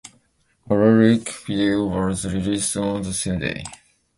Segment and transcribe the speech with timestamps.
[0.67, 3.63] A lyric video was released on the same day.